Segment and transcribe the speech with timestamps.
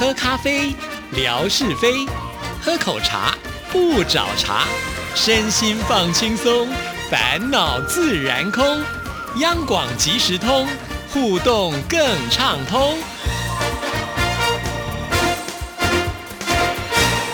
[0.00, 0.74] 喝咖啡，
[1.12, 2.08] 聊是非；
[2.62, 3.36] 喝口茶，
[3.70, 4.64] 不找茬。
[5.14, 6.66] 身心放轻松，
[7.10, 8.64] 烦恼自然空。
[9.40, 10.66] 央广即时通，
[11.12, 12.00] 互动更
[12.30, 12.96] 畅通。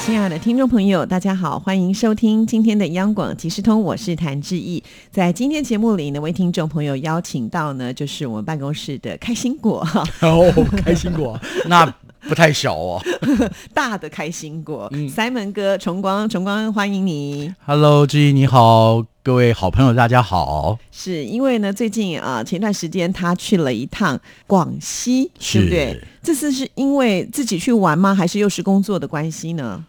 [0.04, 4.82] 亲爱的听众朋友，大家好，欢迎收听今天的央广即时通，我是谭志毅。
[5.12, 9.86] 在今天节目里呢，为听众朋友邀请到呢，就是我们办公室的开心果，
[10.20, 10.52] 哦，
[10.84, 11.94] 开心果， 那
[12.28, 13.02] 不太小哦。
[13.72, 17.52] 大的开心果、Simon 哥，崇光，崇光，欢迎你。
[17.64, 20.78] Hello，志毅你好，各位好朋友大家好。
[20.90, 26.00] 是因为呢，最近啊、前段时间他去了一趟广西，对不对？
[26.22, 28.14] 这次是因为自己去玩吗？
[28.14, 29.84] 还是又是工作的关系呢？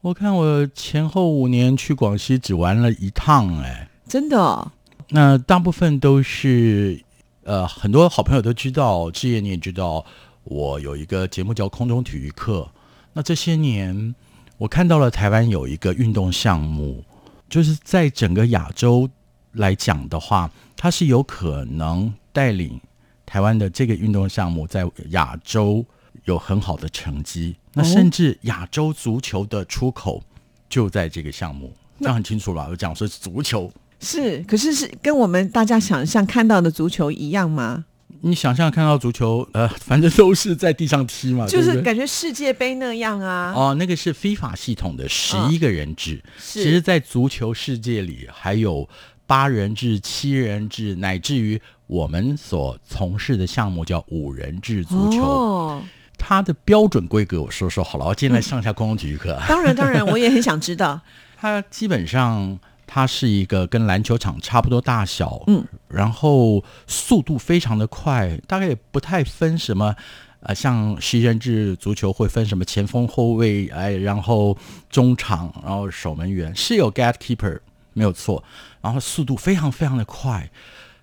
[0.00, 4.72] 我看我前后五年去广西只玩了一趟，哎，真的、哦，
[5.10, 7.00] 那大部分都是
[7.44, 10.04] 呃，很多好朋友都知道，志业你也知道，
[10.44, 12.70] 我有一个节目叫空中体育课。
[13.12, 14.14] 那这些年，
[14.58, 17.04] 我看到了台湾有一个运动项目，
[17.48, 19.08] 就是在整个亚洲
[19.52, 22.80] 来讲的话，它是有可能带领
[23.26, 25.84] 台湾的这个运动项目在亚洲
[26.24, 27.56] 有很好的成绩。
[27.74, 30.22] 那甚至亚洲足球的出口
[30.68, 32.68] 就在这个项目，这样很清楚了。
[32.70, 37.84] 我讲说是足球，是，可是是跟我们大家想象看到的足球一样吗？
[38.24, 43.52] 你想象看到足球，呃， 反正都是在地上踢嘛，就是感觉世界杯那样啊。
[43.54, 46.22] 哦，那个是非法系统的十一个人制。
[46.38, 48.88] 是其实，在足球世界里，还有
[49.26, 55.22] 八人制、七人制，乃至于我们所从事的项目叫五人制足球。
[55.22, 55.82] 哦，
[56.16, 58.06] 它的标准规格，我说说好了。
[58.06, 59.36] 我今天来上下公共体育课。
[59.48, 61.00] 当然当然，我也很想知道。
[61.36, 62.56] 它基本上
[62.94, 69.96] 它是一个跟篮球场差不多大小，嗯，然后速度非常的快，大概也不太分什么。
[70.40, 74.54] 呃，像十一人制足球会分什么前锋、后卫，哎，然后
[74.90, 77.58] 中场，然后守门员是有 gate keeper
[77.94, 78.44] 没有错，
[78.82, 80.50] 然后速度非常非常的快，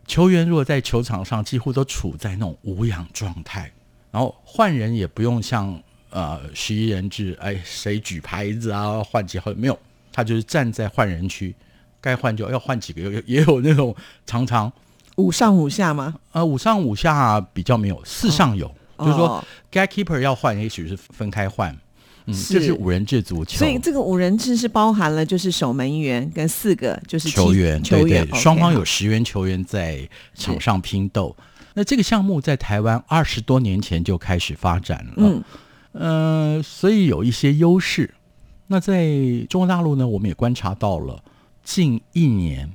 [0.06, 3.72] 球员如果在球场上几乎都处在那种无氧状态，
[4.12, 9.80] 然后换人也不用像呃十一人制，哎，谁举牌子啊，换几号没有，
[10.12, 11.56] 他就是站在换人区，
[12.02, 13.96] 该换就要换几个，有也有那种
[14.26, 14.72] 常常
[15.18, 16.16] 五上五下吗？
[16.32, 19.44] 呃五上五下比较没有，四上有，就是说哦。
[19.72, 21.78] gate keeper 要换，也许是分开换，
[22.26, 22.54] 嗯，是。
[22.54, 31.36] 这是五人制足球，所以这个五人制是包含了就是守门员跟四个就是球员，球员对对，双方有十员球员在场上拼斗。
[31.76, 35.44] 那这个项目在台湾二十多年前就开始发展了，嗯，
[35.92, 38.14] 呃，所以有一些优势。
[38.68, 39.08] 那在
[39.50, 41.22] 中国大陆呢，我们也观察到了
[41.70, 42.68] 近一年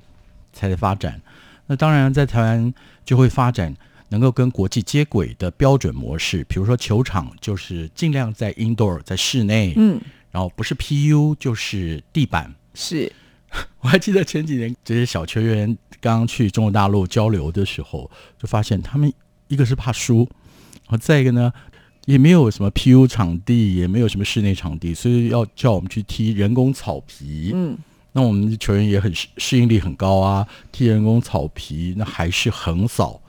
[0.52, 1.20] 才在发展。
[1.66, 2.72] 那当然，在台湾
[3.04, 3.74] 就会发展
[4.10, 10.00] 能够跟国际接轨的标准模式，比如说球场就是尽量在 indoor 在室内，嗯，
[10.30, 13.10] 然后不是 PU 就是地板，是
[13.80, 19.12] 我还记得前几年这些小球员刚去中国大陆交流的时候，就发现他们
[19.48, 20.18] 一个是怕输，
[20.84, 21.52] 然后再一个呢，
[22.04, 27.50] 也没有什么 PU 场地，也没有什么室内场地，所以要叫我们去踢人工草皮。
[27.54, 27.76] 嗯，
[28.16, 33.20] 那我们的球员也很适适应力很高啊，踢人工草皮那还是横扫，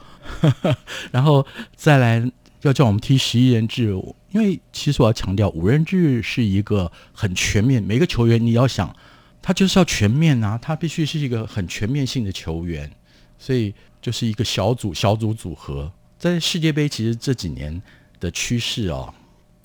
[1.11, 2.31] 然后再来
[2.61, 3.87] 要叫我们踢十一人制，
[4.31, 8.95] 因为其实我要强调，五人制是一个很全面，每个球员你要想，
[9.41, 12.91] 他就是要全面啊，他必须是一个很全面性的球员，
[13.39, 15.91] 所以就是一个小组小组组合。
[16.19, 17.81] 在世界杯，其实这几年
[18.19, 19.13] 的趋势哦，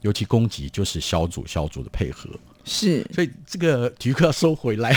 [0.01, 2.29] 尤其攻击就是小组小组的配合。
[2.71, 3.05] 是。
[3.13, 4.97] 所以这个体育课要收回来。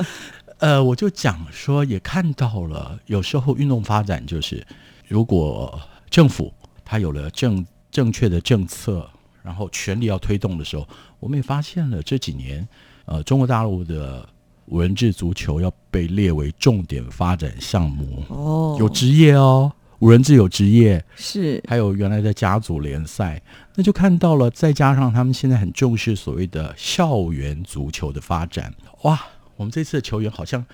[0.58, 4.66] 呃，我就讲说，也看到了，有时候运动发展就是，
[5.08, 6.52] 如果政府
[6.84, 9.08] 它有了正正确的政策，
[9.42, 10.88] 然后全力要推动的时候，
[11.20, 12.66] 我们也发现了这几年，
[13.04, 14.26] 呃，中国大陆的
[14.66, 19.70] 文字足球要被列为重点发展项目，哦，有职业哦，
[20.00, 23.40] 五人制有职业，是还有原来的家族联赛，
[23.74, 29.18] 那就看到了，再加上他们现在很重视所谓的校园足球的发展，哇，
[29.56, 30.64] 我们这次的球员好像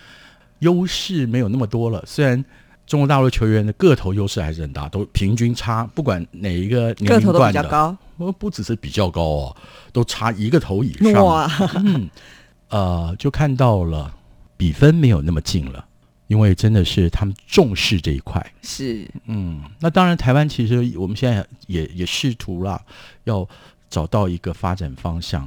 [0.59, 2.03] 优势没有那么多了。
[2.05, 2.45] 虽然
[2.85, 9.57] 中国大陆球员的个头优势还是很大，都平均差，不管哪一个年个头都比龄段的，较高，呃，不只是比较高哦，
[9.93, 11.25] 都差一个头以上。
[11.25, 11.49] 哇，
[12.71, 14.13] 呃，就看到了
[14.57, 15.85] 比分没有那么近了，
[16.33, 18.43] 因为真的是他们重视这一块。
[18.63, 22.81] 是嗯，那当然，台湾其实我们现在也也试图啦，
[23.25, 23.47] 要
[23.91, 25.47] 找到一个发展方向，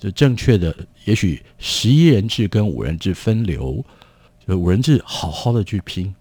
[0.00, 0.74] 就正确的，
[1.04, 3.84] 也许十一人制跟五人制分流，
[4.48, 6.12] 就五人制好好的去拼。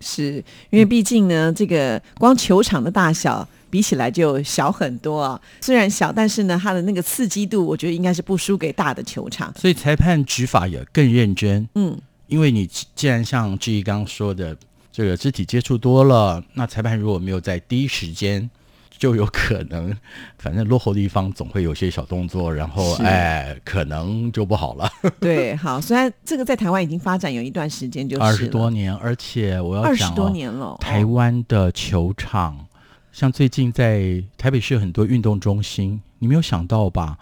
[0.00, 3.46] 是，因为毕竟呢，这个光球场的大小。
[3.68, 5.38] 比比起来就小很多啊。
[5.60, 9.52] 虽然小，但是呢，它的那个刺激度，我觉得应该是不输给大的球场。
[9.54, 11.68] 所以裁判执法也更认真。
[11.74, 11.94] 嗯，
[12.26, 14.56] 因为你既既然像志毅刚刚说的，
[14.92, 18.48] 这个肢体接触多了，那裁判如果没有在第一时间，
[18.98, 19.94] 就有可能，
[20.38, 24.90] 反正落后的一方总会有些小动作，然后是哎，可能就不好了。
[25.20, 32.66] 对，好，虽然这个在台湾已经发展有一段时间，就是二十多年，而且我要二十多年了，台哦湾的球场，
[33.12, 37.18] 像最近在台北市有很多运动中心，你没有想到吧？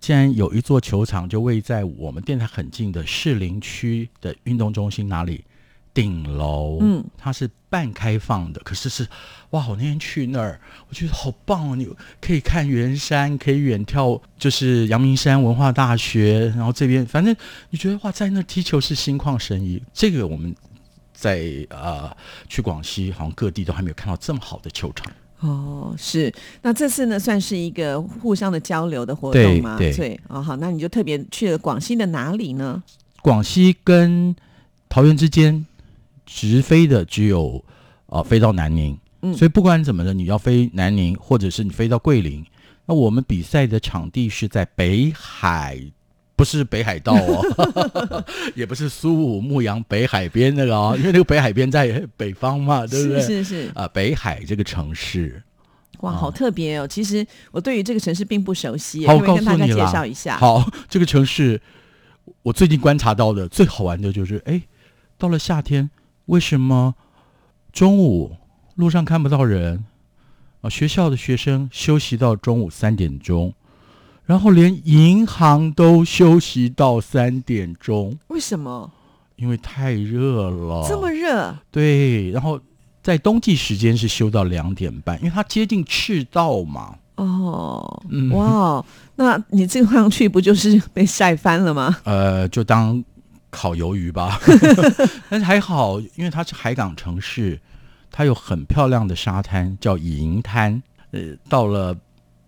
[0.00, 5.44] 竟然有一座球场就位在我们电台很近的士林区的运动中心哪里？
[5.92, 9.04] 顶楼，嗯，它是半开放的，可是是
[9.50, 9.66] 哇！
[9.66, 11.74] 我那天去那儿，我觉得好棒哦！
[11.74, 11.84] 你
[12.20, 17.34] 可以看圆山，可以远眺，就是阳明山文化大学，然后这边反正
[17.70, 19.82] 你觉得哇，在那踢球是心旷神怡。
[19.92, 20.54] 这个我们
[21.12, 22.16] 在呃
[22.48, 25.12] 去广西，好像各地都还没有看到这么好的球场。
[25.40, 26.32] 哦，是。
[26.62, 29.76] 那这次呢，算是一个互相的交流的活对动吗？
[29.78, 32.82] 对哦，好，那你就特别去了广西的哪里呢？
[33.22, 34.34] 广西跟
[34.88, 35.66] 桃园之间
[36.26, 37.62] 直飞的只有
[38.06, 42.44] 呃飞到南宁，嗯所以不管怎么的，你要飞南宁，或者是你飞到桂林，
[42.86, 45.80] 那我们比赛的场地是在北海。
[46.40, 48.24] 不是北海道哦，
[48.56, 53.20] 也不是苏武牧羊北海边那个哦，因为那个北海边在北方嘛，对不对？
[53.20, 55.42] 是是是，啊、北海这个城市，
[55.98, 56.88] 哇，哦好特别哦！
[56.88, 60.38] 其实我对于这个城市并不熟悉，好我可不可以跟大家介告诉你啦绍一下？
[60.38, 61.60] 好，这个城市
[62.40, 64.62] 我最近观察到的最好玩的就是，哎，
[65.18, 65.90] 到了夏天，
[66.24, 66.94] 为什么
[67.70, 68.34] 中午
[68.76, 69.84] 路上看不到人
[70.62, 70.70] 啊？
[70.70, 73.52] 学校的学生休息到中午三点钟，
[74.30, 78.88] 然后连银行都休息到三点钟，为什么
[79.34, 80.86] 因为太热了。
[80.88, 81.52] 这么热？
[81.72, 82.60] 对，然后
[83.02, 86.94] 在冬季时间是休到两点半，因为它接近赤道嘛。
[87.16, 88.86] 哦，嗯哇哦，
[89.16, 91.96] 那你这个上去不就是被晒翻了吗？
[92.04, 93.02] 呃，就当
[93.50, 94.38] 烤鱿鱼吧。
[95.28, 97.60] 但是还好，因为它是海港城市，
[98.12, 100.80] 它有很漂亮的沙滩，叫银滩。
[101.10, 101.96] 呃，到了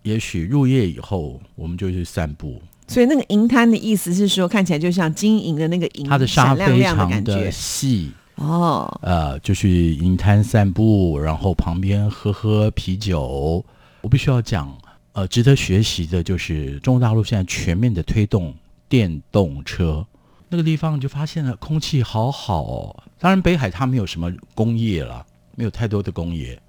[0.03, 2.61] 也许入夜以后，我们就去散步。
[2.87, 7.49] 所以那个银滩的意思是说，看起来就像金银的那个银，它的沙非常的。
[7.49, 13.63] 细，哦，呃，就去银滩散步，然后旁边喝喝啤酒。
[14.01, 14.77] 我必须要讲，
[15.13, 18.53] 呃，值得学习的就是中国大陆现在全面的推动
[18.89, 20.05] 电动车。
[20.49, 23.03] 那个地方你就发现了空气好好哦。
[23.17, 26.59] 当然，北海它没有什么工业了，没有太多的工业，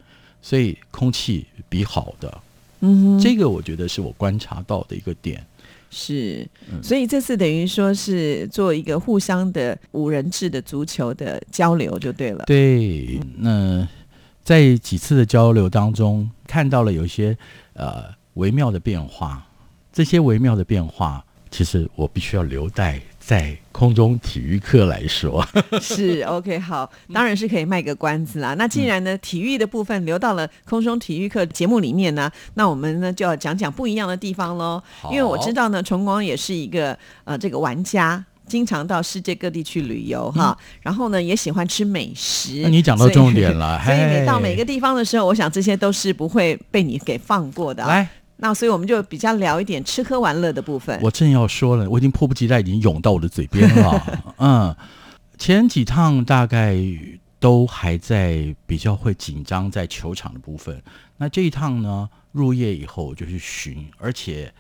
[0.41, 2.41] 所以空气比好的。
[2.85, 5.45] 嗯，这个我觉得是我观察到的一个点。
[5.91, 12.45] 是，嗯所以这次等于说是做一个互相的五人制的足球的交流就对了。
[12.47, 13.87] 对，那
[14.43, 17.37] 在几次的交流当中，看到了有一些
[17.75, 18.05] 呃
[18.35, 19.47] 微妙的变化。
[19.93, 25.47] 这些微妙的变化，其实我必须要留待在空中体育课来说。
[25.81, 28.55] 是 OK，好，当然是可以卖个关子啦。
[28.55, 34.83] 那既然呢，体育的部分留到了空中体育课节目里面呢，那我们呢就要讲讲不一样的地方喽。
[35.11, 38.25] 因为我知道呢，崇光也是一个呃这个玩家。
[38.47, 42.61] 经常到世界各地去旅游哈，然后呢也喜欢吃美食。
[42.61, 47.89] 嗯那你讲到重点了所以每嘿到每个地方的时候，我想这些都是不会被你给放过的啊。
[47.89, 50.99] 来，那所以我们就比较聊一点吃喝玩乐的部分。
[51.03, 54.35] 我正要说了，我已经迫不及待，已经涌到我的嘴边了。
[54.39, 54.77] 嗯，
[55.39, 56.77] 前几趟大概
[57.39, 60.83] 都还在比较会紧张在球场的部分，
[61.17, 64.53] 那这一趟呢，入夜以后我就去巡，而且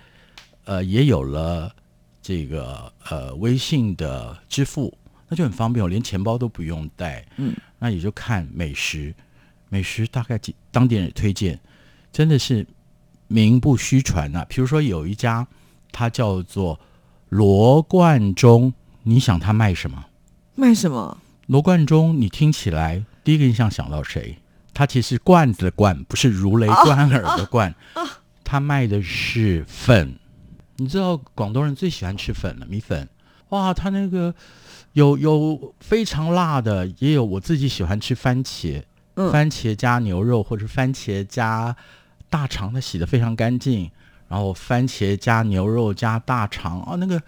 [0.64, 1.74] 呃也有了
[2.22, 4.96] 这个呃微信的支付，
[5.28, 7.26] 那就很方便，我连钱包都不用带。
[7.38, 9.14] 嗯，那也就看美食，
[9.68, 11.58] 美食大概几当地人推荐，
[12.12, 12.66] 真的是
[13.28, 15.46] 名不虚传呐、比如说有一家，
[15.92, 16.78] 它叫做
[17.28, 20.04] 罗贯中，你想他卖什么？
[20.54, 21.18] 卖什么？
[21.46, 24.38] 罗贯中，你听起来第一个印象想到谁？
[24.72, 27.74] 他其实罐子的罐，不是如雷贯耳的贯，
[28.42, 30.18] 他卖的是粉。
[30.76, 33.08] 你知道广东人最喜欢吃粉了，米粉。
[33.50, 34.34] 哇，他那个
[34.94, 38.82] 有有非常辣的，也有我自己喜欢吃番茄，
[39.14, 41.76] 嗯番茄加牛肉或者番茄加
[42.34, 43.88] 大肠，它洗的非常干净。
[44.26, 47.22] 然后番茄加牛肉加大肠啊，那个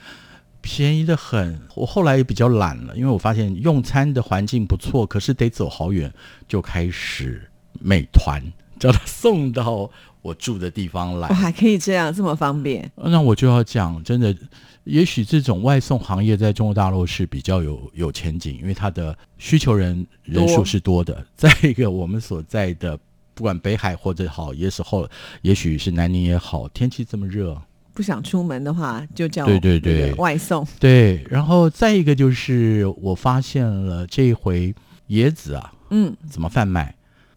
[0.60, 1.60] 便宜的很。
[1.76, 6.12] 我后来也比较懒了，因为我发现用餐的环境不错，可是得走好远，
[6.48, 7.48] 就开始
[7.78, 8.42] 美团
[8.80, 9.88] 叫他送到
[10.22, 11.34] 我住的地方来哇，。
[11.36, 12.90] 还可以这样这么方便？
[12.96, 14.34] 那我就要讲，真的，
[14.82, 21.24] 也许这种外送行业在中国大陆是比较有有前景，因为它的需求人人数是多的。
[21.36, 22.98] 再一个，我们所在的
[23.36, 25.06] 不管北海或者好，也是后，
[25.42, 27.60] 也许是南宁也好，天气这么热，
[27.92, 30.66] 不想出门的话，就叫对对对外送。
[30.80, 34.74] 对，然后再一个就是我发现了这一回
[35.10, 36.94] 椰子啊，嗯，怎么贩卖？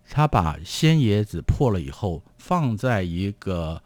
[0.09, 3.81] 他把鲜椰子破了以后，放在一个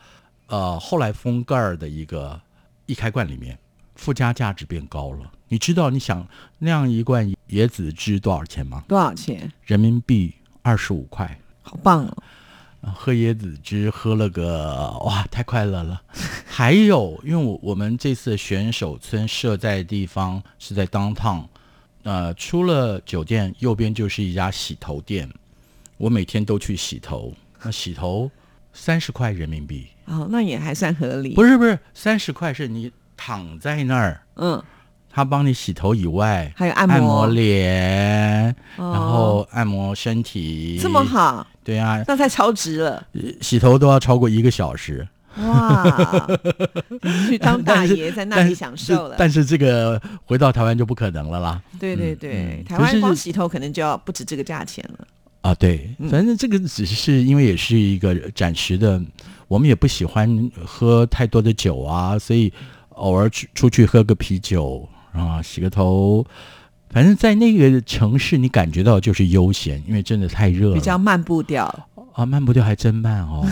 [0.46, 2.40] 呃后来封盖儿的一个
[2.86, 3.58] 易开罐里面，
[3.96, 5.32] 附加价值变高了。
[5.48, 6.28] 你知道你想
[6.60, 8.84] 那样一罐椰子汁多少钱吗？
[8.88, 9.52] 多少钱？
[9.64, 11.40] 人民币二十五块。
[11.64, 12.92] 好棒哦！
[12.94, 16.02] 喝椰子汁喝了个哇，太快乐了。
[16.46, 21.46] 还有，因为我我们这次选手村设在的地方是在 downtown，
[22.04, 25.28] 呃，出了酒店右边就是一家洗头店，
[25.98, 27.34] 我每天都去洗头。
[27.64, 28.30] 那洗头
[28.74, 31.34] 三十块人民币，哦，那也还算合理。
[31.34, 34.62] 不是不是，三十块是你躺在那儿，嗯，
[35.16, 43.06] 他帮你洗头以外，还有按摩、按摩脸，哦然后按摩身体，这么好，对啊，那太超值了。
[43.40, 45.08] 洗头都要超过一个小时。
[45.38, 46.28] 哇，
[47.02, 49.16] 你去当大爷在那里享受了。
[49.18, 51.62] 但是这个回到台湾就不可能了啦。
[51.80, 55.08] 对对嗯对，嗯台湾光洗头可能就要不止这个价钱了。
[55.42, 59.02] 啊，对，嗯反正这个只是因为也是一个暂时的，
[59.48, 62.52] 我们也不喜欢喝太多的酒啊，所以
[62.90, 66.26] 偶尔出出去喝个啤酒啊，洗个头。
[66.90, 70.76] 反正，在那个城市，你感觉到就是悠闲，因为真的太热了。
[70.76, 71.66] 比较慢步调，
[72.14, 73.44] 啊，慢步调还真慢哦。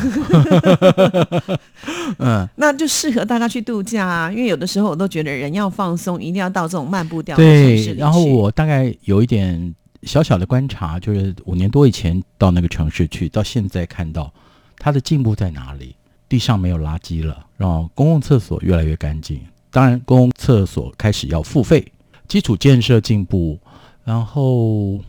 [2.20, 4.32] 嗯，那就适合大家去度假啊。
[4.32, 7.94] 因为有的时候我都觉得人要放松，一定要到这种慢步调对。
[7.96, 14.32] 然后我大概有一点小小的观察，就是五年多以前到那个城市去，到现在看到
[14.78, 15.96] 它的进步在哪里？
[16.30, 19.42] 地上没有垃圾了，然后公共厕所越来越干净。
[19.72, 21.92] 当然，公共厕所开始要付费，
[22.28, 23.58] 基础建设进步，
[24.04, 25.00] 然后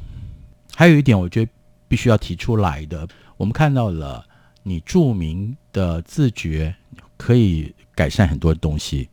[0.74, 1.50] 还有一点，我觉得
[1.88, 4.24] 必须要提出来的，我们看到了
[4.62, 6.74] 你著名的自觉
[7.16, 9.08] 可以改善很多东西，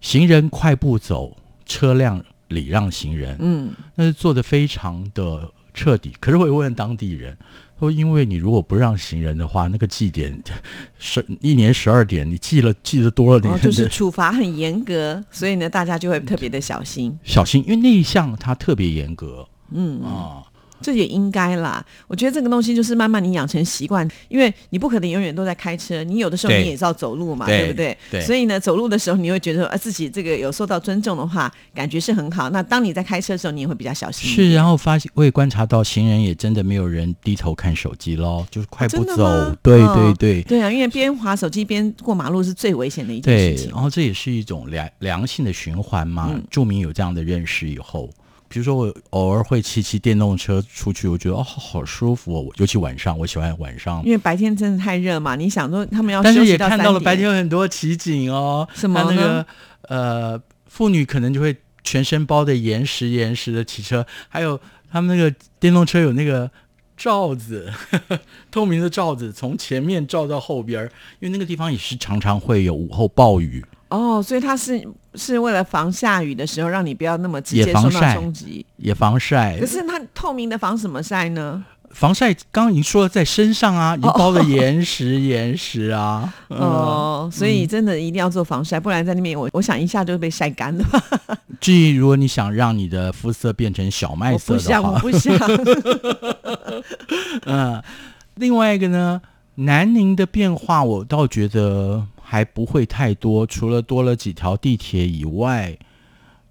[0.00, 6.14] 行人快步走，车辆礼让行人，嗯，那是做的非常的彻底。
[6.20, 7.36] 可是我也问当地人，
[7.80, 10.38] 说因为你如果不让行人的话，那个祭点
[11.00, 17.18] 十一年十二点，你记了记得多了，点哦就是 处罚很严格，所以呢，大家就会特别的小心。
[17.24, 20.42] 小心，因为那一项它特别严格嗯，啊。
[20.82, 21.84] 这也应该啦。
[22.08, 27.98] 我觉得这个东西就是慢慢你养成习惯，因为你不可能永远都在开车，你有的时候你也是要走路嘛，对对不对？
[28.10, 32.50] 对所以呢，走路的时候你会觉得，啊，自己这个有受到尊重的话，感觉是很好。
[32.50, 34.30] 那当你在开车的时候，你也会比较小心。
[34.30, 39.24] 是，然后发现我也观察到，行人也真的没有人低头看手机喽，就是快步走。
[39.24, 43.80] 吗对嗯对对对啊，因为边划手机边过马路是最危险的一件事，情然。
[43.80, 46.28] 后这也是一种良良性的循环嘛。
[46.32, 48.10] 嗯著名有这样的认识以后，
[48.50, 54.02] 比如说我偶尔会骑骑电动车出去，我觉得哦好好舒服哦，尤其晚上，我喜欢晚上。
[54.04, 59.46] 因为白天真的太热嘛，你想说他们要但是休息到3也看到了白天有很多奇景哦，什么那个
[59.82, 66.50] 呃，妇女可能就会全身包的严实严实的骑车，还有他们那个电动车有那个
[66.96, 67.72] 罩子，
[68.50, 70.90] 透明的罩子从前面罩到后边儿，
[71.20, 73.64] 因为那个地方也是常常会有午后暴雨。
[73.90, 78.64] 哦，所以它是是为了防下雨的时候，让你不要那么直接受到防晒冲击。
[78.76, 81.64] 也防晒可，是它透明的防什么晒呢？
[81.90, 86.32] 防晒刚刚已经说了在身上啊， 已经包的严实严实啊。
[86.48, 90.84] 嗯，哦，所以真的一定要做防晒，不然在那边我我想一下就会被晒干了。
[91.60, 95.36] 至于如果你想让你的肤色变成小麦色的不想，我，不想。
[97.46, 97.82] 嗯，
[98.36, 99.20] 另外一个呢，
[99.56, 105.76] 南宁的变化我倒觉得还不会太多，除了多了几条地铁以外，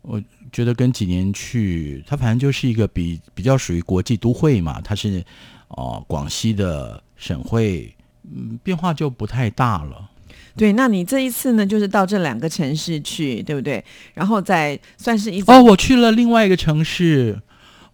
[0.01, 0.21] 我
[0.51, 5.23] 觉得跟几年去，它反正就是一个比比较属于国际都会嘛，它是
[5.69, 7.95] 哦、呃广西的省会，
[8.29, 10.09] 嗯，变化就不太大了。
[10.57, 13.81] 对，那你这一次呢，就是到这两个城市去，对不对？
[14.13, 17.41] 然后再算是一哦，我去了另外一个城市，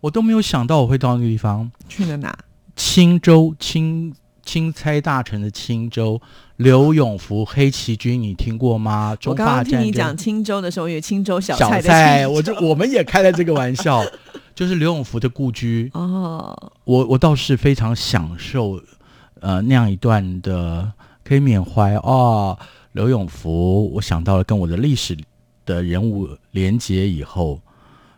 [0.02, 1.72] 我都没有想到我会到那个地方。
[1.88, 2.36] 去了哪？
[2.76, 4.12] 青州钦
[4.46, 6.22] 钦差大臣的钦州，
[6.58, 9.10] 刘永福黑旗军，你听过吗？
[9.10, 14.04] 我中刚刚听你讲钦州的时候，有钦州小小菜的菜，我就我们也开了这个玩笑，
[14.54, 18.80] 就是刘永福的故居，哦，我我倒是非常享受，
[19.42, 22.58] 呃，那样一段的可以缅怀哦，
[22.92, 25.18] 刘永福，我想到了跟我的历史
[25.66, 27.60] 的人物连结以后，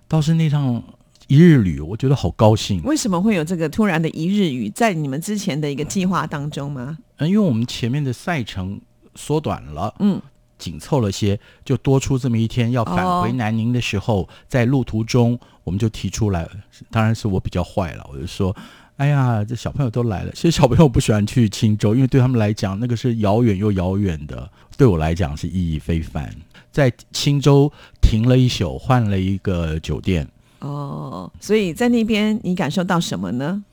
[0.07, 0.83] 倒是那趟
[1.27, 2.81] 一日旅，我觉得好高兴。
[2.83, 4.69] 为什么会有这个突然的一日旅？
[4.69, 6.97] 在你们之前的一个计划当中吗？
[7.17, 8.79] 嗯，因为我们前面的赛程
[9.13, 10.21] 缩短了，嗯，
[10.57, 12.71] 紧凑了些，就多出这么一天。
[12.71, 16.47] 要返回哦南宁的时候，在路途中我们就提出来，
[16.89, 18.55] 当然是我比较坏了，我就说，
[18.95, 20.31] 哎呀，这小朋友都来了。
[20.31, 24.49] 其实小朋友不喜欢去青州，因为对他们来讲，那个是遥远又遥远的。
[24.77, 26.33] 对我来讲是意义非凡。
[26.71, 27.69] 在青州
[28.01, 30.25] 停了一宿，换了一个酒店。
[30.59, 33.63] 哦，所以在那边你感受到什么呢？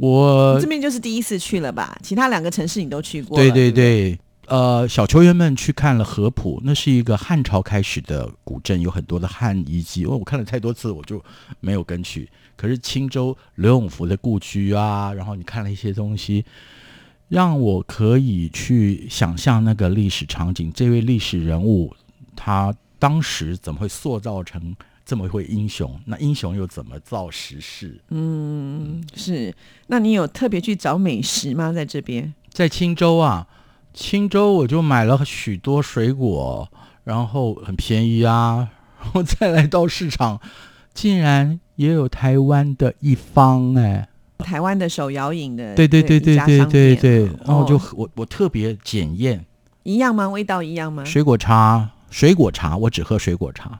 [0.00, 1.96] 我这边就是第一次去了吧？
[2.02, 3.36] 其他两个城市你都去过？
[3.36, 4.18] 对对对。
[4.48, 10.02] 呃，小球员们去看了合浦，那是一个汉朝开始的古镇，有很多的汉遗迹。
[10.02, 11.22] 因为我看了太多次，我就
[11.60, 12.28] 没有跟去。
[12.56, 16.44] 可是青州刘永福的故居啊，然后你看了一些东西，
[17.28, 20.70] 让我可以去想象那个历史场景。
[20.74, 21.94] 这位历史人物，
[22.36, 26.00] 他当时怎么会塑造成这么一位英雄？
[26.06, 28.00] 那英雄又怎么造时势？
[28.10, 29.54] 嗯，是。
[29.88, 31.72] 那你有特别去找美食吗？
[31.72, 33.46] 在这边，在青州啊。
[33.94, 36.66] 青州我就买了许多水果，
[37.04, 40.40] 然后很便宜啊， 然后再来到市场，
[40.94, 49.44] 竟然也有台湾的一方哎，台湾的手摇饮的，对对对对对对对，然后就我我特别检验，
[49.82, 50.26] 一样吗？
[50.26, 51.04] 味道一样吗？
[51.04, 53.78] 水果茶，水果茶，我只喝水果茶，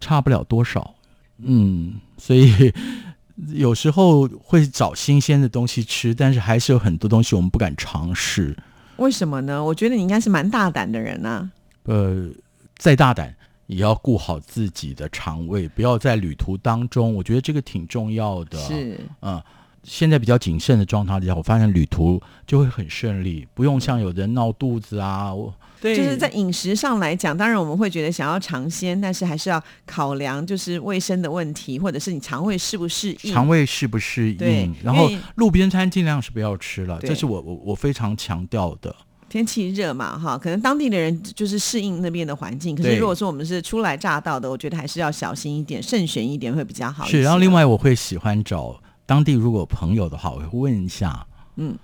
[0.00, 0.94] 差不了多少，
[1.38, 2.72] 嗯，所以
[3.54, 8.56] 有时候会找新鲜的东西吃，但是还是有很多东西我们不敢尝试。
[8.96, 9.62] 为什么呢？
[9.62, 11.50] 我觉得你应该是蛮大胆的人啊。
[11.84, 12.28] 呃，
[12.76, 13.34] 再大胆
[13.66, 17.14] 也要顾好自己的肠胃，不要在旅途当中。
[17.14, 18.58] 我觉得这个挺重要的。
[18.58, 19.40] 是，嗯，
[19.88, 25.34] 现在比较谨慎的状态下，我发现旅途就会很顺利，不用像有人闹肚子啊。
[25.34, 25.52] 我。
[25.80, 33.32] 对，就是在饮食上来讲，当然我们会觉得想要尝鲜，但是还是要考量就是卫生的问题，或者是你肠胃适不适应。
[33.32, 34.74] 肠胃适不适应？
[34.82, 38.94] 然后路边餐尽量是不要吃了，这是我我我非常强调的。
[39.28, 42.74] 天气热嘛，哈，可能当地的人就是适应那边的环境。
[42.74, 47.06] 可是如果说我们是初来乍到的，我觉得还是要小心一点，慎选一点会比较好。
[47.06, 51.74] 是，然后另外我会喜欢找当地如果朋友的话，我会问一下，嗯。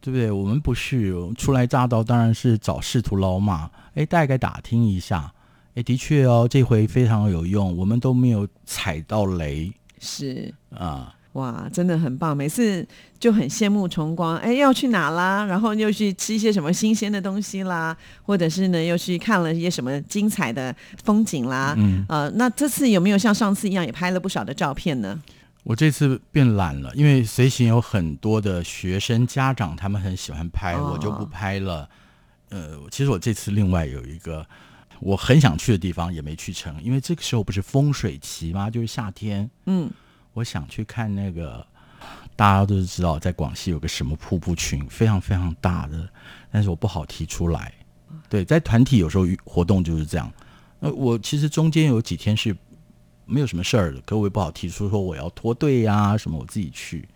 [0.00, 0.30] 对不对？
[0.30, 3.70] 我们不是初来乍到，当然是找仕途捞嘛。
[3.94, 5.32] 哎，大概打听一下。
[5.74, 9.72] 哎，的确哦，这回非常有用，我们都没有踩到雷。
[9.98, 12.36] 是啊，哇，真的很棒。
[12.36, 12.86] 每次
[13.18, 14.36] 就很羡慕崇光。
[14.36, 15.42] 哎，要去哪啦？
[15.46, 21.74] 然后又去吃一些什么新鲜的东西啦，或者是呢，又去看了一些什么精彩的风景啦。
[21.78, 25.18] 嗯，呃，那这次有没有像上次一样，也拍了不少的照片呢？
[25.64, 31.88] 我这次变懒了，因为随行有很多的学生家长，他们很喜欢拍，我就不拍了。
[32.50, 34.46] 呃，其实我这次另外有一个
[35.00, 38.68] 我很想去的地方也没去成，因为这个时候不是风水期吗？
[38.68, 39.50] 就是夏天。
[39.64, 39.90] 嗯，
[40.34, 41.66] 我想去看那个，
[42.36, 46.06] 大家都知道，在广西有个什么瀑布群，非常非常大的，
[46.52, 47.72] 但是我不好提出来。
[48.28, 50.30] 对，在团体有时候活动就是这样。
[50.78, 52.54] 那我其实中间有几天是。
[53.26, 57.08] 没有什么事儿，可我也不好提出说我要脱队呀什么，我自己去。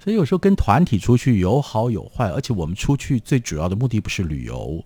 [0.00, 4.84] 所以有时候跟团体出去有好有坏，而且我们出去最主要的目的不是旅游，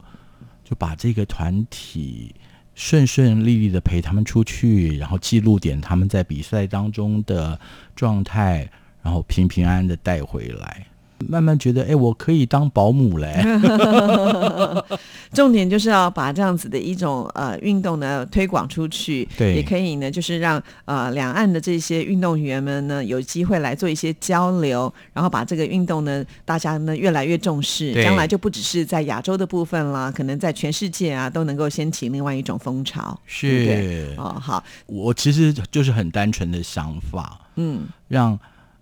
[0.62, 2.34] 就把这个团体
[2.74, 7.58] 顺顺利利的陪他们出去，然后记录点他们在比赛当中的
[7.94, 8.70] 状态，
[9.02, 10.86] 然后平平安安的带回来。
[11.28, 13.42] 慢慢觉得，哎，我可以当保姆嘞。
[15.32, 33.18] 重点就是要把这样子的一种呃运动呢推广出去，对，也可以呢，就是让呃两岸的这些运动员们呢有机会来做一些交流，然后把这个运动呢大家呢越来越重视，将来就不只是在亚洲的部分啦，可能在全世界啊都能够掀起另外一种风潮。
[33.26, 38.38] 是哦，好，我其实就是很单纯的想法，嗯，让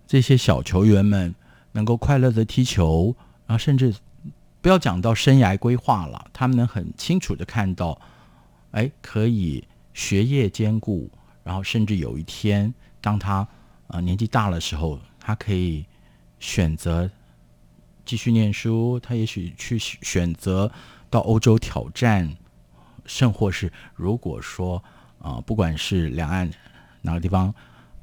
[0.07, 1.33] 这些小球员们。
[1.75, 3.13] 能够快乐的踢球，
[3.45, 3.93] 然后甚至
[4.61, 7.99] 不要讲到生涯规划了，他们能很清楚的看到，
[8.71, 9.61] 哎，可以
[9.93, 11.11] 学业兼顾，
[11.43, 13.45] 然后甚至有一天，当他
[13.87, 15.85] 呃年纪大的时候，他可以
[16.39, 17.11] 选择
[18.05, 20.71] 继续念书，他也许去选择
[21.09, 22.37] 到欧洲挑战，
[23.05, 24.81] 甚或是如果说
[25.19, 26.49] 啊，不管是两岸
[27.01, 27.53] 哪个地方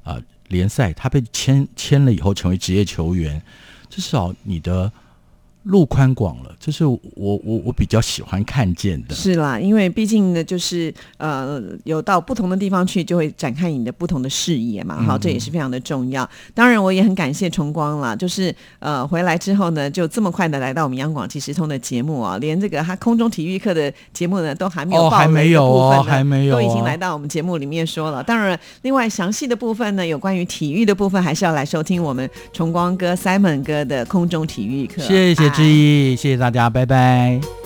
[0.03, 0.21] 啊。
[0.53, 3.41] 联赛，他被签签了以后成为职业球员，
[3.89, 4.93] 至少你的。
[5.63, 9.15] 路宽广了，这是我我我比较喜欢看见的。
[9.15, 15.01] 是啦，因为毕竟呢，就是呃，有到不同的地方去，就会展开你的不同的视野嘛。
[15.01, 16.29] 好，这也是非常的重要。
[16.53, 28.21] 当然，我也很感谢崇光啦，就是呃回来之后呢，就这么快的来到我们央广即时通的节目啊，连这个他空中体育课的节目呢，都还没有报没有哦，还没有，都已经来到我们节目里面说了。
[28.21, 35.01] 当然，另外详细的部分呢，有关于体育的部分，还是要来收听我们崇光哥 Simon 哥的空中体育课。
[35.01, 35.52] 谢谢。
[35.53, 37.62] 之一，谢谢大家，拜拜。